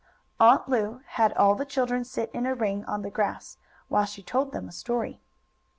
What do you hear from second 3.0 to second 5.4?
the grass while she told them a story.